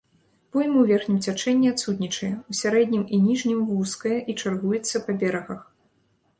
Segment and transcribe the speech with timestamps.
[0.53, 5.61] Пойма ў верхнім цячэнні адсутнічае, у сярэднім і ніжнім вузкая і чаргуецца па берагах.